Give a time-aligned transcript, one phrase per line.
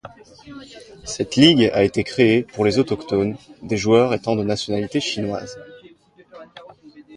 [1.03, 5.59] Cette ligue a été créée pour les autochtones, des joueurs étant de nationalité chinoise.